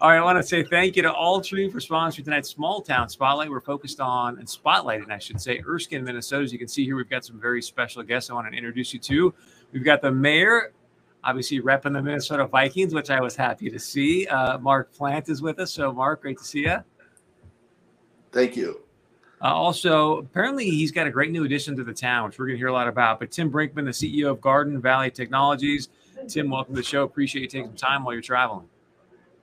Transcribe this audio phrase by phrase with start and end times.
[0.00, 3.08] All right, I want to say thank you to Altru for sponsoring tonight's Small Town
[3.08, 3.50] Spotlight.
[3.50, 6.44] We're focused on and spotlighting, I should say, Erskine, Minnesota.
[6.44, 8.94] As you can see here, we've got some very special guests I want to introduce
[8.94, 9.34] you to.
[9.72, 10.72] We've got the mayor,
[11.24, 14.24] obviously repping the Minnesota Vikings, which I was happy to see.
[14.28, 15.72] Uh, Mark Plant is with us.
[15.72, 16.76] So, Mark, great to see you.
[18.30, 18.82] Thank you.
[19.42, 22.54] Uh, also, apparently, he's got a great new addition to the town, which we're going
[22.54, 23.18] to hear a lot about.
[23.18, 25.88] But Tim Brinkman, the CEO of Garden Valley Technologies.
[26.28, 27.02] Tim, welcome to the show.
[27.02, 28.68] Appreciate you taking some time while you're traveling.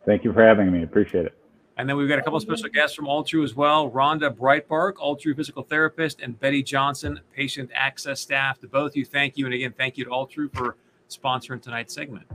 [0.06, 0.84] Thank you for having me.
[0.84, 1.38] Appreciate it.
[1.78, 3.92] And then we've got a couple of special guests from Altru as well.
[3.92, 8.60] Rhonda Breitbark, Altru physical therapist, and Betty Johnson, patient access staff.
[8.62, 9.46] To both of you, thank you.
[9.46, 10.78] And again, thank you to Altru for
[11.10, 12.26] sponsoring tonight's segment.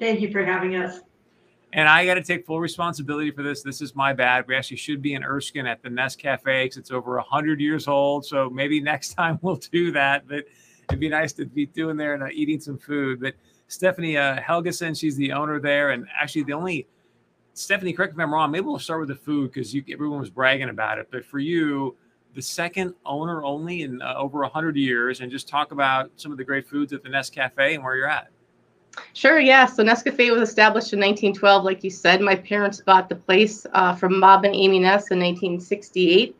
[0.00, 1.00] Thank you for having us.
[1.72, 3.62] And I got to take full responsibility for this.
[3.62, 4.46] This is my bad.
[4.46, 7.86] We actually should be in Erskine at the Nest Cafe because it's over 100 years
[7.86, 8.24] old.
[8.24, 10.26] So maybe next time we'll do that.
[10.26, 10.44] But
[10.88, 13.20] it'd be nice to be doing there and uh, eating some food.
[13.20, 13.34] But
[13.68, 15.90] Stephanie uh, Helgeson, she's the owner there.
[15.90, 16.86] And actually, the only
[17.54, 18.50] Stephanie, correct me if I'm wrong.
[18.50, 21.08] Maybe we'll start with the food because everyone was bragging about it.
[21.10, 21.96] But for you,
[22.34, 26.38] the second owner only in uh, over 100 years, and just talk about some of
[26.38, 28.28] the great foods at the Nest Cafe and where you're at.
[29.12, 29.66] Sure, yeah.
[29.66, 32.20] So Nest Cafe was established in 1912, like you said.
[32.20, 36.36] My parents bought the place uh, from Bob and Amy Ness in 1968,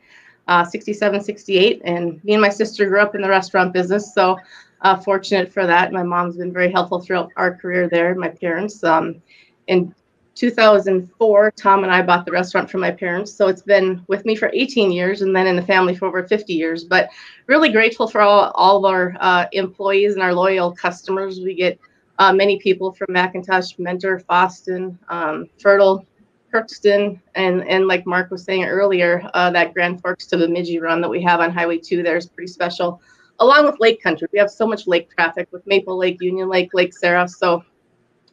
[0.49, 1.83] uh, 67, 68.
[1.85, 4.15] And me and my sister grew up in the restaurant business.
[4.15, 4.39] So
[4.83, 5.93] uh, fortunate for that.
[5.93, 8.83] My mom's been very helpful throughout our career there, my parents.
[8.83, 9.23] Um,
[9.67, 9.95] in
[10.35, 13.33] 2004, Tom and I bought the restaurant from my parents.
[13.33, 16.27] So it's been with me for 18 years and then in the family for over
[16.27, 16.85] 50 years.
[16.85, 17.11] But
[17.47, 21.41] really grateful for all, all of our uh, employees and our loyal customers.
[21.41, 21.79] We get
[22.19, 26.05] uh, many people from McIntosh, Mentor, Fosston, um, Fertile,
[26.53, 31.01] Crookston, and, and like Mark was saying earlier, uh, that Grand Forks to Bemidji run
[31.01, 33.01] that we have on Highway 2 there is pretty special.
[33.41, 36.73] Along with Lake Country, we have so much lake traffic with Maple Lake, Union Lake,
[36.73, 37.27] Lake Sarah.
[37.29, 37.65] So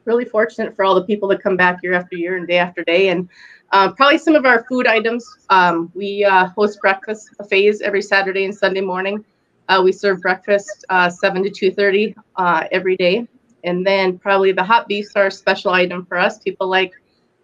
[0.06, 2.84] really fortunate for all the people that come back year after year and day after
[2.84, 3.10] day.
[3.10, 3.30] And
[3.72, 5.26] uh, probably some of our food items.
[5.50, 9.24] Um, we uh, host breakfast buffets every Saturday and Sunday morning.
[9.70, 13.28] Uh, we serve breakfast uh, 7 to 2.30 uh, every day.
[13.64, 16.40] And then probably the hot beefs are a special item for us.
[16.40, 16.92] People like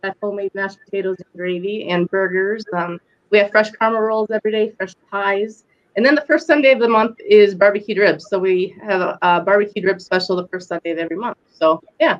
[0.01, 2.66] that homemade mashed potatoes and gravy and burgers.
[2.75, 5.63] Um, we have fresh caramel rolls every day, fresh pies.
[5.95, 8.28] And then the first Sunday of the month is barbecued ribs.
[8.29, 11.38] So we have a, a barbecued rib special the first Sunday of every month.
[11.51, 12.19] So yeah,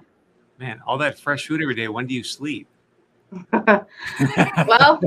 [0.60, 1.88] Man, all that fresh food every day.
[1.88, 2.68] When do you sleep?
[3.52, 5.02] well,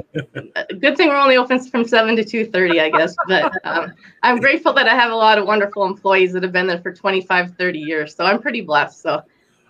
[0.78, 3.16] good thing we're only open from seven to two thirty, I guess.
[3.26, 6.66] But um, I'm grateful that I have a lot of wonderful employees that have been
[6.66, 8.14] there for 25, 30 years.
[8.14, 9.00] So I'm pretty blessed.
[9.00, 9.22] So.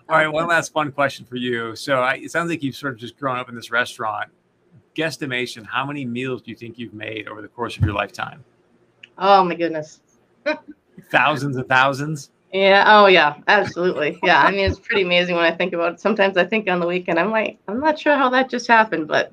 [0.09, 1.75] All right, one last fun question for you.
[1.75, 4.29] So I, it sounds like you've sort of just grown up in this restaurant.
[4.95, 8.43] Guesstimation: How many meals do you think you've made over the course of your lifetime?
[9.17, 10.01] Oh my goodness.
[11.09, 12.31] thousands and thousands.
[12.51, 12.83] Yeah.
[12.87, 13.35] Oh, yeah.
[13.47, 14.19] Absolutely.
[14.23, 14.41] Yeah.
[14.41, 15.99] I mean, it's pretty amazing when I think about it.
[15.99, 19.07] Sometimes I think on the weekend, I'm like, I'm not sure how that just happened,
[19.07, 19.31] but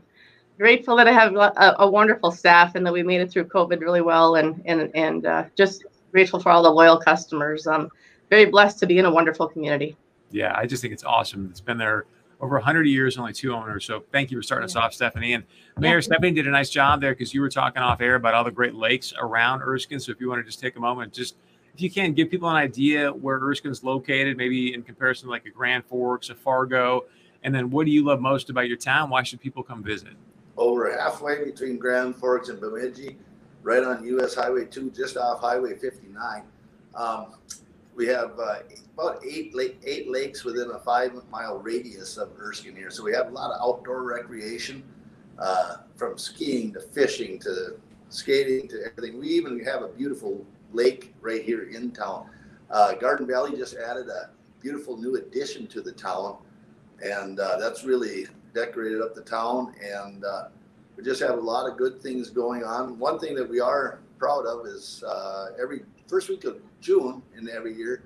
[0.59, 3.81] grateful that I have a, a wonderful staff and that we made it through COVID
[3.81, 7.67] really well, and and and uh, just grateful for all the loyal customers.
[7.67, 7.91] I'm
[8.28, 9.97] very blessed to be in a wonderful community.
[10.31, 11.49] Yeah, I just think it's awesome.
[11.51, 12.07] It's been there
[12.41, 13.84] over 100 years, only two owners.
[13.84, 14.73] So thank you for starting yeah.
[14.73, 15.33] us off, Stephanie.
[15.33, 15.45] And
[15.78, 16.01] Mayor yeah.
[16.01, 18.51] Stephanie did a nice job there because you were talking off air about all the
[18.51, 19.99] great lakes around Erskine.
[19.99, 21.37] So if you want to just take a moment, just
[21.78, 25.47] if you can give people an idea where Erskine's located, maybe in comparison to like
[25.47, 27.05] a Grand Forks, a Fargo,
[27.44, 29.11] and then what do you love most about your town?
[29.11, 30.15] Why should people come visit?
[30.56, 33.16] Over halfway between Grand Forks and Bemidji,
[33.62, 36.43] right on US Highway 2, just off Highway 59.
[36.97, 37.34] Um,
[37.95, 38.59] we have uh,
[38.95, 42.91] about eight eight lakes within a five mile radius of Erskine here.
[42.91, 44.83] So we have a lot of outdoor recreation,
[45.39, 47.77] uh, from skiing to fishing to
[48.09, 49.21] skating to everything.
[49.21, 52.29] We even have a beautiful lake right here in town.
[52.71, 54.31] Uh, Garden Valley just added a
[54.61, 56.37] beautiful new addition to the town,
[57.03, 59.75] and uh, that's really decorated up the town.
[59.83, 60.49] And uh,
[60.97, 62.99] we just have a lot of good things going on.
[62.99, 67.49] One thing that we are proud of is uh, every first week of June in
[67.49, 68.03] every year,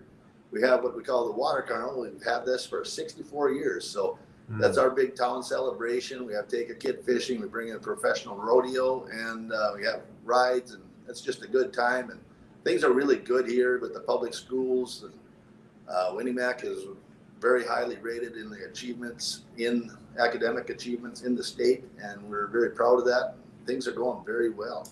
[0.50, 2.02] we have what we call the Water Carnival.
[2.02, 4.18] We've had this for 64 years, so.
[4.50, 4.60] Mm.
[4.60, 6.26] That's our big town celebration.
[6.26, 7.40] We have take a kid fishing.
[7.40, 11.46] We bring in a professional rodeo, and uh, we have rides, and it's just a
[11.46, 12.10] good time.
[12.10, 12.18] And
[12.64, 15.04] things are really good here with the public schools.
[15.04, 15.14] And,
[15.88, 16.86] uh, Mac is
[17.40, 22.70] very highly rated in the achievements in academic achievements in the state, and we're very
[22.70, 23.34] proud of that.
[23.66, 24.88] Things are going very well.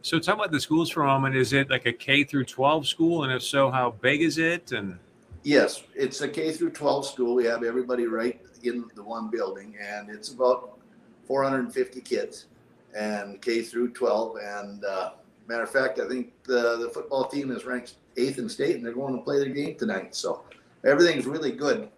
[0.00, 1.36] So, talk about the schools for a moment.
[1.36, 4.72] Is it like a K through 12 school, and if so, how big is it?
[4.72, 4.98] And
[5.42, 7.34] yes, it's a K through 12 school.
[7.34, 10.78] We have everybody right in the one building, and it's about
[11.26, 12.46] 450 kids,
[12.94, 15.10] and K through 12, and uh,
[15.46, 18.84] Matter of fact, I think the, the football team is ranked eighth in state, and
[18.84, 20.14] they're going to play their game tonight.
[20.14, 20.44] So
[20.84, 21.88] everything's really good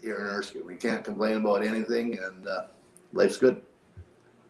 [0.00, 0.66] here in Erskine.
[0.66, 2.66] We can't complain about anything, and uh,
[3.12, 3.60] life's good.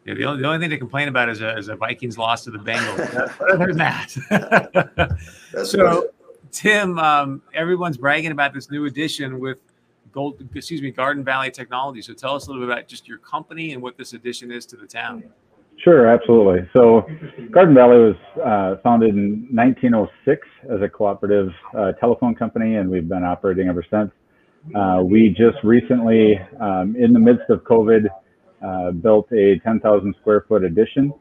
[0.05, 2.45] Yeah, the only, the only thing to complain about is a, is a Vikings loss
[2.45, 3.41] to the Bengals.
[3.53, 5.19] Other than that.
[5.65, 6.11] So,
[6.53, 9.59] Tim, um, everyone's bragging about this new addition with
[10.13, 12.01] Gold, excuse me, Garden Valley Technology.
[12.01, 14.65] So tell us a little bit about just your company and what this addition is
[14.67, 15.25] to the town.
[15.79, 16.69] Sure, absolutely.
[16.75, 17.07] So,
[17.51, 23.09] Garden Valley was uh, founded in 1906 as a cooperative uh, telephone company, and we've
[23.09, 24.11] been operating ever since.
[24.75, 28.07] Uh, we just recently, um, in the midst of COVID,
[28.67, 31.13] uh, built a 10,000 square foot addition,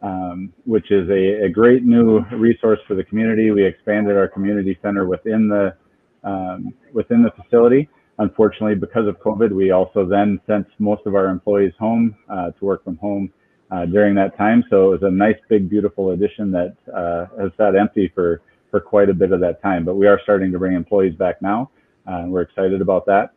[0.00, 3.50] um, which is a, a, great new resource for the community.
[3.50, 5.74] We expanded our community center within the
[6.22, 7.88] um, within the facility.
[8.18, 12.64] Unfortunately, because of COVID, we also then sent most of our employees home uh, to
[12.64, 13.30] work from home
[13.74, 14.62] uh, during that time.
[14.70, 18.40] So it was a nice, big, beautiful addition that uh, has sat empty for,
[18.70, 19.84] for quite a bit of that time.
[19.84, 21.70] But we are starting to bring employees back now.
[22.06, 23.30] Uh, we're excited about that.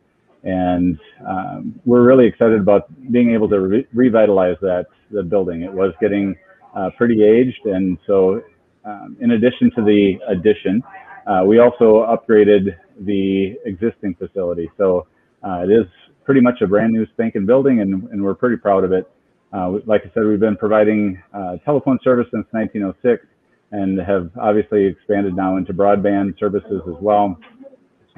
[0.44, 5.62] And um, we're really excited about being able to re revitalize that the building.
[5.62, 6.36] It was getting
[6.76, 7.66] uh, pretty aged.
[7.66, 8.42] And so
[8.84, 10.82] um, in addition to the addition,
[11.26, 14.70] uh, we also upgraded the existing facility.
[14.76, 15.08] So
[15.42, 15.86] uh, it is
[16.24, 19.10] pretty much a brand new spanking building and, and we're pretty proud of it.
[19.52, 23.26] Uh, like I said, we've been providing uh, telephone service since 1906
[23.72, 27.38] and have obviously expanded now into broadband services as well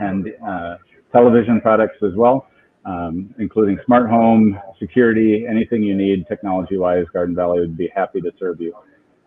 [0.01, 0.77] and uh,
[1.13, 2.49] television products as well,
[2.85, 8.33] um, including smart home, security, anything you need technology-wise, Garden Valley would be happy to
[8.39, 8.75] serve you.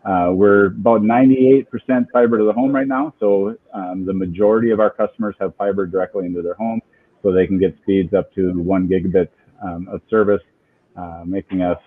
[0.04, 1.66] Uh, we're about 98%
[2.12, 5.86] fiber to the home right now, so um, the majority of our customers have fiber
[5.86, 6.80] directly into their home,
[7.22, 9.28] so they can get speeds up to one gigabit
[9.64, 10.42] um, of service,
[10.96, 11.78] uh, making us,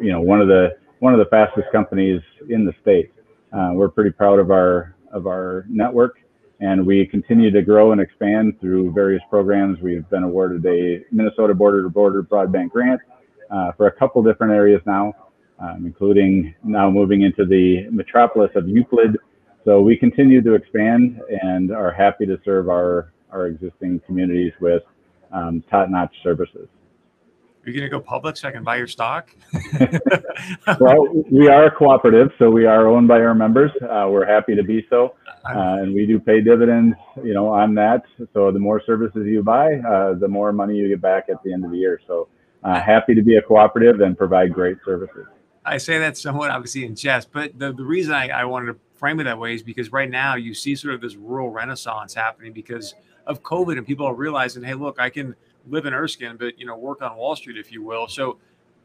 [0.00, 3.12] you know, one of the one of the fastest companies in the state.
[3.52, 6.18] Uh, we're pretty proud of our of our network,
[6.60, 9.80] and we continue to grow and expand through various programs.
[9.80, 13.00] We've been awarded a Minnesota border to border broadband grant
[13.50, 15.14] uh, for a couple different areas now
[15.60, 19.16] um, including now moving into the metropolis of Euclid.
[19.64, 24.82] So we continue to expand and are happy to serve our, our existing communities with
[25.32, 26.68] um, top-notch services.
[27.68, 29.28] Are you going to go public so I can buy your stock?
[30.80, 33.70] well, we are a cooperative, so we are owned by our members.
[33.82, 37.74] Uh, we're happy to be so, uh, and we do pay dividends, you know, on
[37.74, 38.04] that.
[38.32, 41.52] So the more services you buy, uh, the more money you get back at the
[41.52, 42.00] end of the year.
[42.06, 42.28] So
[42.64, 45.26] uh, happy to be a cooperative and provide great services.
[45.62, 48.78] I say that somewhat obviously in jest, but the, the reason I, I wanted to
[48.94, 52.14] frame it that way is because right now you see sort of this rural renaissance
[52.14, 52.94] happening because
[53.26, 55.36] of COVID and people are realizing, hey, look, I can
[55.70, 58.08] live in Erskine, but you know, work on Wall Street, if you will.
[58.08, 58.38] So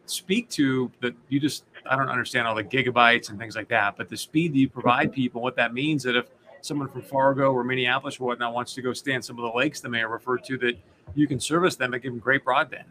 [0.05, 3.97] speak to that you just I don't understand all the gigabytes and things like that,
[3.97, 6.27] but the speed that you provide people, what that means that if
[6.61, 9.81] someone from Fargo or Minneapolis or whatnot wants to go stay some of the lakes
[9.81, 10.77] the mayor referred to, that
[11.13, 12.85] you can service them and give them great broadband.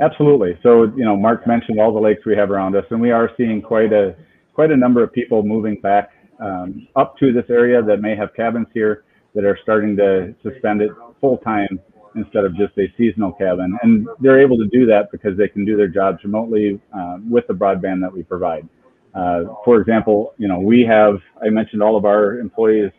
[0.00, 0.58] Absolutely.
[0.62, 3.30] So, you know, Mark mentioned all the lakes we have around us, and we are
[3.36, 4.16] seeing quite a
[4.54, 6.10] quite a number of people moving back
[6.40, 9.04] um, up to this area that may have cabins here
[9.34, 10.90] that are starting to, to spend it
[11.20, 11.78] full time
[12.16, 13.78] instead of just a seasonal cabin.
[13.82, 17.46] And they're able to do that because they can do their jobs remotely uh, with
[17.46, 18.68] the broadband that we provide.
[19.14, 22.90] Uh, for example, you know, we have, I mentioned all of our employees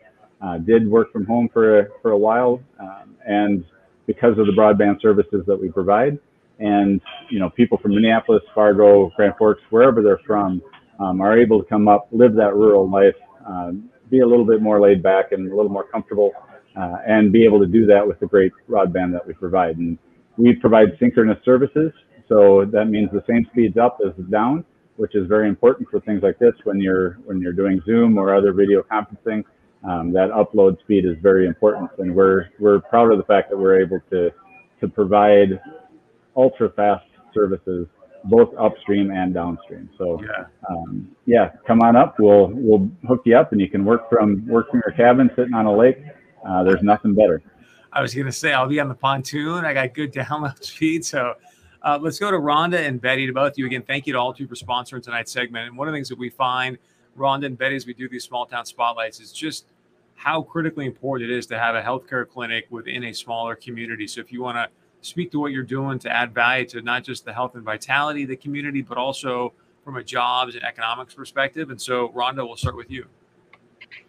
[0.42, 2.60] uh, did work from home for a, for a while.
[2.80, 3.64] Um, and
[4.06, 6.18] because of the broadband services that we provide,
[6.58, 7.00] and
[7.30, 10.62] you know people from Minneapolis, Fargo, Grand Forks, wherever they're from,
[11.00, 13.14] um, are able to come up, live that rural life,
[13.48, 13.72] uh,
[14.10, 16.32] be a little bit more laid back and a little more comfortable,
[16.76, 19.76] uh, and be able to do that with the great broadband that we provide.
[19.76, 19.98] And
[20.36, 21.92] we provide synchronous services,
[22.28, 24.64] so that means the same speeds up as down,
[24.96, 28.34] which is very important for things like this when you're when you're doing Zoom or
[28.34, 29.44] other video conferencing.
[29.84, 33.56] Um, that upload speed is very important, and we're we're proud of the fact that
[33.56, 34.30] we're able to
[34.80, 35.60] to provide
[36.36, 37.86] ultra fast services
[38.24, 39.90] both upstream and downstream.
[39.98, 40.44] So yeah.
[40.68, 42.16] Um, yeah, come on up.
[42.18, 45.54] We'll we'll hook you up, and you can work from work from your cabin sitting
[45.54, 45.98] on a lake.
[46.46, 47.42] Uh, there's nothing better.
[47.92, 49.64] I was gonna say I'll be on the pontoon.
[49.64, 51.04] I got good download speed.
[51.04, 51.34] So
[51.82, 53.26] uh, let's go to Rhonda and Betty.
[53.26, 55.68] To both of you again, thank you to Altru for sponsoring tonight's segment.
[55.68, 56.78] And one of the things that we find,
[57.18, 59.66] Rhonda and Betty, as we do these small town spotlights, is just
[60.14, 64.06] how critically important it is to have a healthcare clinic within a smaller community.
[64.06, 64.68] So if you want to
[65.00, 68.22] speak to what you're doing to add value to not just the health and vitality
[68.22, 69.52] of the community, but also
[69.84, 71.70] from a jobs and economics perspective.
[71.70, 73.06] And so, Rhonda, we'll start with you.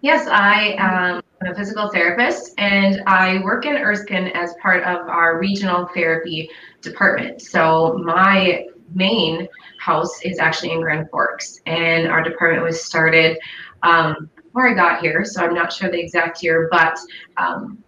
[0.01, 5.39] Yes, I am a physical therapist and I work in Erskine as part of our
[5.39, 6.49] regional therapy
[6.81, 7.41] department.
[7.41, 9.47] So, my main
[9.79, 13.37] house is actually in Grand Forks, and our department was started
[13.81, 16.97] um, before I got here, so I'm not sure the exact year, but
[17.37, 17.82] um,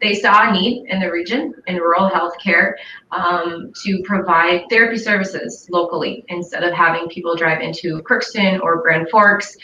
[0.00, 2.74] they saw a need in the region in rural healthcare
[3.10, 9.08] um, to provide therapy services locally instead of having people drive into Crookston or Grand
[9.10, 9.56] Forks.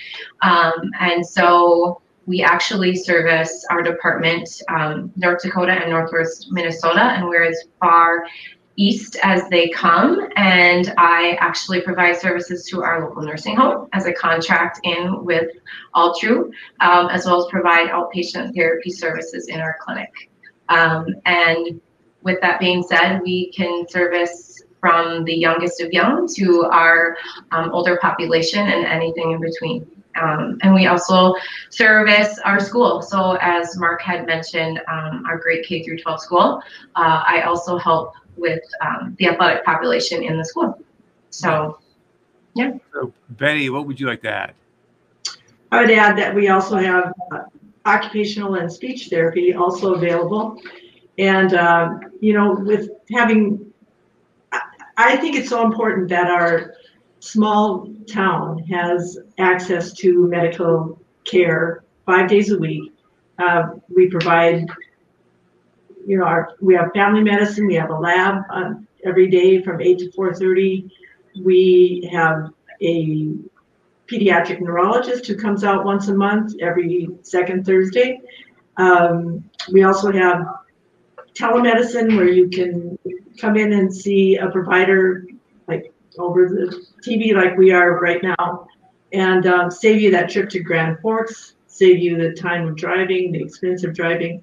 [0.42, 7.26] Um, and so we actually service our department um, North Dakota and Northwest Minnesota, and
[7.26, 8.24] we're as far
[8.76, 10.28] east as they come.
[10.36, 15.50] And I actually provide services to our local nursing home as a contract in with
[15.94, 16.50] Altru,
[16.80, 20.12] um, as well as provide outpatient therapy services in our clinic.
[20.68, 21.80] Um, and
[22.22, 27.16] with that being said, we can service from the youngest of young to our
[27.52, 29.86] um, older population and anything in between.
[30.20, 31.34] Um, and we also
[31.70, 33.02] service our school.
[33.02, 36.62] So as Mark had mentioned, um, our grade K through 12 school,
[36.96, 40.78] uh, I also help with um, the athletic population in the school.
[41.30, 41.78] So
[42.54, 42.72] yeah.
[42.92, 44.54] So Betty, what would you like to add?
[45.72, 47.42] I would add that we also have uh,
[47.86, 50.60] occupational and speech therapy also available.
[51.18, 53.72] And, uh, you know, with having,
[54.52, 54.62] I-
[54.96, 56.74] I think it's so important that our
[57.20, 62.92] small town has access to medical care five days a week.
[63.38, 63.62] Uh,
[63.94, 64.66] We provide,
[66.10, 69.80] you know, our, we have family medicine, we have a lab um, every day from
[69.80, 70.90] eight to four thirty.
[71.40, 72.50] We have
[72.82, 73.28] a
[74.08, 78.20] pediatric neurologist who comes out once a month, every second Thursday.
[78.76, 80.44] Um, we also have
[81.32, 82.98] telemedicine where you can
[83.38, 85.26] come in and see a provider
[85.68, 88.66] like over the TV like we are right now
[89.12, 93.30] and um, save you that trip to Grand Forks, save you the time of driving,
[93.30, 94.42] the expense of driving.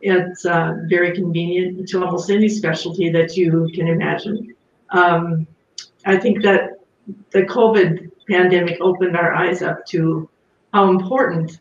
[0.00, 4.54] It's uh, very convenient to almost any specialty that you can imagine.
[4.90, 5.46] Um,
[6.06, 6.80] I think that
[7.30, 10.28] the COVID pandemic opened our eyes up to
[10.72, 11.60] how important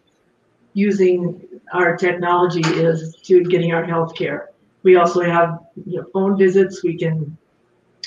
[0.73, 1.41] using
[1.73, 4.51] our technology is to getting our health care.
[4.83, 6.83] We also have you know, phone visits.
[6.83, 7.37] We can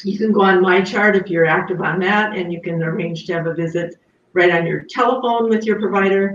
[0.05, 3.35] you can go on MyChart if you're active on that and you can arrange to
[3.35, 3.97] have a visit
[4.33, 6.35] right on your telephone with your provider.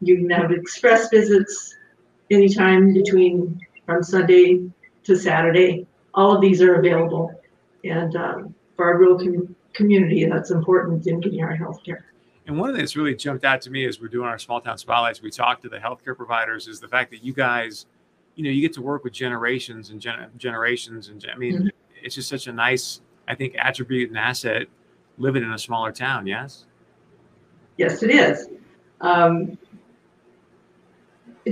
[0.00, 1.74] You can have express visits
[2.30, 4.68] anytime between from Sunday
[5.04, 5.86] to Saturday.
[6.14, 7.32] All of these are available.
[7.84, 12.06] And um, for our rural com- community, that's important in getting our health care.
[12.46, 14.60] And one of the things really jumped out to me as we're doing our small
[14.60, 17.86] town spotlights, we talk to the healthcare providers, is the fact that you guys,
[18.34, 21.08] you know, you get to work with generations and gen- generations.
[21.08, 21.70] And I mean, Mhm.
[22.02, 24.68] it's just such a nice, I think, attribute and asset
[25.18, 26.26] living in a smaller town.
[26.26, 26.66] Yes.
[27.78, 28.48] Yes, it is.
[29.00, 29.58] Um,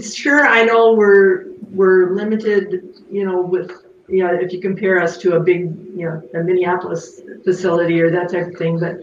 [0.00, 3.70] sure, I know we're, we're limited, you know, with,
[4.08, 5.62] you know, if you compare us to a big,
[5.96, 8.96] you know, a Minneapolis facility or that type of thing, but,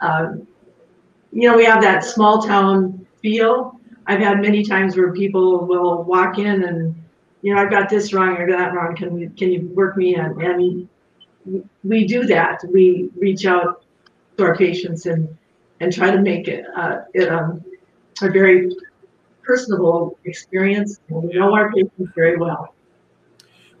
[0.00, 0.46] um,
[1.32, 3.80] you know, we have that small town feel.
[4.06, 6.94] I've had many times where people will walk in and,
[7.42, 8.94] you know, I've got this wrong or that wrong.
[8.94, 10.88] Can we, can you work me in?
[11.46, 12.60] And we do that.
[12.70, 13.84] We reach out
[14.36, 15.36] to our patients and,
[15.80, 17.64] and try to make it, uh, it, um,
[18.22, 18.70] a very
[19.44, 21.00] personable experience.
[21.08, 22.74] And we know our patients very well.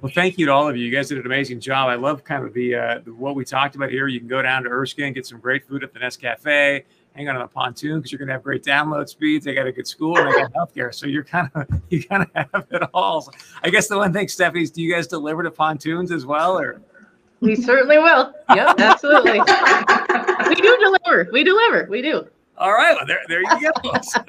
[0.04, 0.84] Well, thank you to all of you.
[0.84, 1.88] You guys did an amazing job.
[1.88, 4.06] I love kind of the, uh, the what we talked about here.
[4.06, 7.28] You can go down to Erskine, get some great food at the Nest Cafe, hang
[7.28, 9.46] out on the pontoon because you're going to have great download speeds.
[9.46, 12.22] They got a good school and they got healthcare, so you're kind of you kind
[12.22, 13.22] of have it all.
[13.22, 16.26] So I guess the one thing, Stephanie, is do you guys deliver to pontoons as
[16.26, 16.82] well, or?
[17.40, 18.34] We certainly will.
[18.54, 19.40] Yep, absolutely.
[20.48, 21.30] we do deliver.
[21.32, 21.86] We deliver.
[21.90, 22.26] We do.
[22.56, 23.92] All right, well, there, there you go.
[24.02, 24.20] So,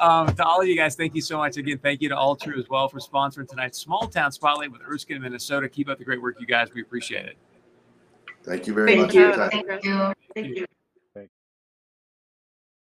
[0.00, 1.56] um, to all of you guys, thank you so much.
[1.56, 5.20] Again, thank you to Altru as well for sponsoring tonight's Small Town Spotlight with Erskine,
[5.20, 5.68] Minnesota.
[5.68, 6.68] Keep up the great work, you guys.
[6.72, 7.36] We appreciate it.
[8.44, 9.32] Thank you very Thank much you.
[9.32, 9.50] for your time.
[9.66, 10.12] thank you.
[10.34, 10.66] Thank you.